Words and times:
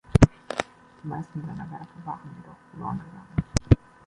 Die 1.03 1.07
meisten 1.07 1.45
seiner 1.45 1.69
Werke 1.69 2.03
waren 2.05 2.31
jedoch 2.39 2.57
verloren 2.71 2.97
gegangen. 3.01 3.83